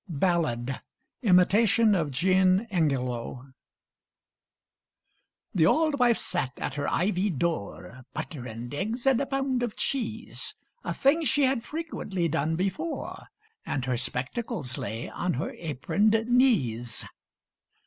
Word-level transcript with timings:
BALLAD 0.09 0.81
Imitation 1.21 1.93
of 1.93 2.09
Jean 2.09 2.65
Ingelow 2.71 3.53
The 5.53 5.67
auld 5.67 5.99
wife 5.99 6.17
sat 6.17 6.53
at 6.57 6.73
her 6.73 6.87
ivied 6.89 7.37
door, 7.37 8.03
(Butter 8.11 8.47
and 8.47 8.73
eggs 8.73 9.05
and 9.05 9.21
a 9.21 9.27
pound 9.27 9.61
of 9.61 9.75
cheese) 9.77 10.55
A 10.83 10.91
thing 10.91 11.23
she 11.23 11.43
had 11.43 11.63
frequently 11.63 12.27
done 12.27 12.55
before; 12.55 13.27
And 13.63 13.85
her 13.85 13.95
spectacles 13.95 14.75
lay 14.79 15.07
on 15.07 15.35
her 15.35 15.51
aproned 15.53 16.25
knees. 16.27 17.05